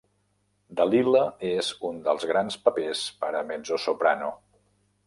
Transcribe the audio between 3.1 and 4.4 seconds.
per a mezzosoprano.